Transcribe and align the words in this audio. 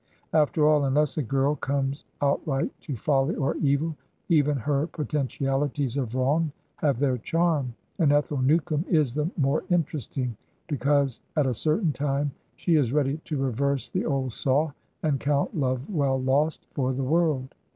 After 0.33 0.67
all, 0.67 0.83
unless 0.85 1.15
a 1.15 1.21
girl 1.21 1.55
comes 1.55 2.05
outright 2.23 2.71
to 2.81 2.95
folly 2.95 3.35
or 3.35 3.55
evil, 3.57 3.95
even 4.29 4.57
her 4.57 4.87
potentialities 4.87 5.95
of 5.95 6.15
wrong 6.15 6.51
have 6.77 6.97
their 6.97 7.19
charm, 7.19 7.75
and 7.99 8.11
Ethel 8.11 8.41
Newcome 8.41 8.83
is 8.89 9.13
the 9.13 9.29
more 9.37 9.63
interesting 9.69 10.35
because 10.67 11.21
at 11.37 11.45
a 11.45 11.53
certain 11.53 11.93
time 11.93 12.31
she 12.55 12.77
is 12.77 12.91
ready 12.91 13.17
to 13.25 13.37
reverse 13.37 13.89
the 13.89 14.03
old 14.03 14.33
saw 14.33 14.71
and 15.03 15.19
count 15.19 15.55
love 15.55 15.87
well 15.87 16.19
lost 16.19 16.65
for 16.73 16.93
the 16.93 17.03
world. 17.03 17.53